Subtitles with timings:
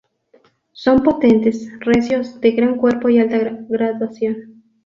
[0.71, 4.63] Son potentes, recios, de gran cuerpo y alta graduación.